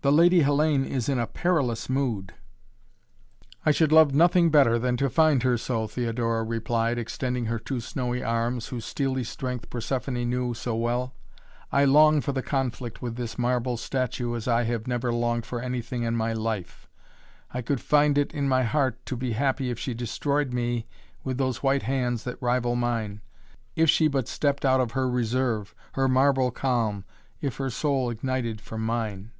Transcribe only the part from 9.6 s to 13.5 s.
Persephoné knew so well. "I long for the conflict with this